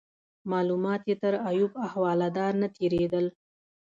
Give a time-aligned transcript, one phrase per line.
[0.51, 3.25] معلومات یې تر ایوب احوالدار نه تیرېدل.